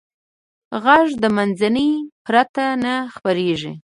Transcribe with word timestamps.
غږ 0.83 1.07
د 1.21 1.23
منځنۍ 1.35 1.91
پرته 2.25 2.65
نه 2.83 2.93
خپرېږي. 3.13 3.73